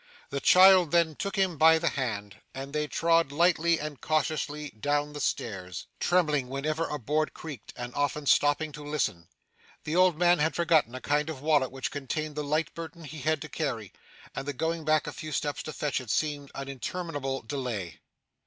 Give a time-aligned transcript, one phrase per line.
[0.31, 5.13] The child then took him by the hand, and they trod lightly and cautiously down
[5.13, 9.27] the stairs, trembling whenever a board creaked, and often stopping to listen.
[9.83, 13.19] The old man had forgotten a kind of wallet which contained the light burden he
[13.19, 13.93] had to carry;
[14.33, 17.99] and the going back a few steps to fetch it seemed an interminable delay.